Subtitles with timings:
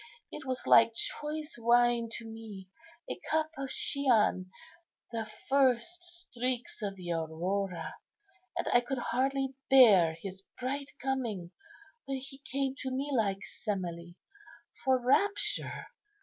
[0.31, 2.67] It was like choice wine to me,
[3.07, 4.49] a cup of Chian,
[5.11, 7.93] the first streaks of the Aurora,
[8.57, 11.51] and I could hardly bear his bright coming,
[12.05, 14.15] when he came to me like Semele,
[14.83, 15.89] for rapture.